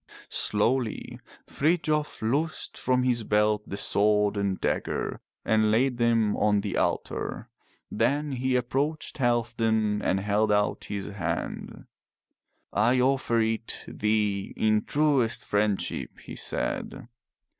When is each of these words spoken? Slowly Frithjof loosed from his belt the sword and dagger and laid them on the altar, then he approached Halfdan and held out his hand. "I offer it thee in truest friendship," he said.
Slowly 0.29 1.19
Frithjof 1.45 2.23
loosed 2.23 2.75
from 2.75 3.03
his 3.03 3.23
belt 3.23 3.69
the 3.69 3.77
sword 3.77 4.35
and 4.35 4.59
dagger 4.59 5.21
and 5.45 5.69
laid 5.69 5.97
them 5.97 6.35
on 6.37 6.61
the 6.61 6.75
altar, 6.75 7.49
then 7.91 8.31
he 8.31 8.55
approached 8.55 9.19
Halfdan 9.19 10.01
and 10.01 10.19
held 10.19 10.51
out 10.51 10.85
his 10.85 11.05
hand. 11.05 11.85
"I 12.73 12.99
offer 12.99 13.41
it 13.41 13.85
thee 13.87 14.55
in 14.57 14.85
truest 14.85 15.45
friendship," 15.45 16.17
he 16.17 16.35
said. 16.35 17.07